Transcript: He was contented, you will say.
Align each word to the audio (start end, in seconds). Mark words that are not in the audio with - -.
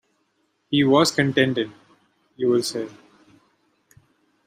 He 0.71 0.83
was 0.83 1.11
contented, 1.11 1.71
you 2.35 2.47
will 2.47 2.63
say. 2.63 2.89